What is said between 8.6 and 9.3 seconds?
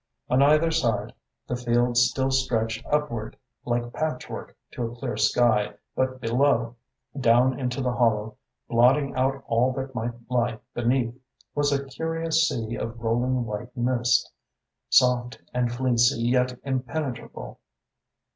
blotting